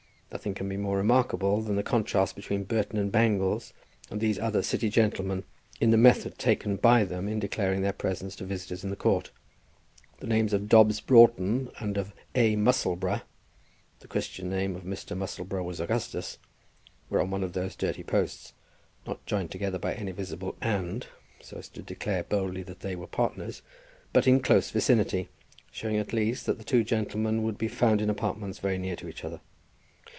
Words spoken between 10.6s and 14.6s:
Dobbs Broughton and of A. Musselboro, the Christian